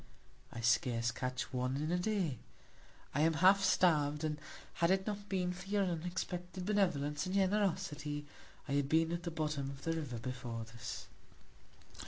I 0.51 0.61
scarce 0.61 1.11
catch 1.11 1.53
one 1.53 1.77
in 1.77 1.91
a 1.91 1.99
Day; 1.99 2.39
I 3.13 3.21
am 3.21 3.33
half 3.33 3.63
starv'd; 3.63 4.23
and 4.23 4.39
had 4.81 4.89
it 4.89 5.05
not 5.05 5.29
been 5.29 5.53
for 5.53 5.67
your 5.69 5.83
unexpected 5.83 6.65
Benevolence 6.65 7.27
and 7.27 7.35
Generosity, 7.35 8.25
I 8.67 8.71
had 8.73 8.89
been 8.89 9.11
at 9.11 9.21
the 9.21 9.29
Bottom 9.29 9.69
of 9.69 9.83
the 9.83 9.93
River 9.93 10.17
before 10.17 10.63
this. 10.63 11.05